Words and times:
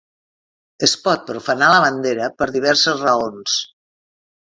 Es 0.85 0.93
pot 1.07 1.27
profanar 1.27 1.67
la 1.73 1.81
bandera 1.83 2.31
per 2.39 2.47
diverses 2.55 3.05
raons. 3.05 3.59